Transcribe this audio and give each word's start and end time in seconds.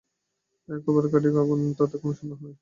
এ 0.69 0.75
একেবার 0.75 1.03
খাঁটি 1.11 1.29
আগুন 1.41 1.59
তাতে 1.77 1.95
কোনো 2.01 2.13
সন্দেহ 2.19 2.39
নেই। 2.43 2.55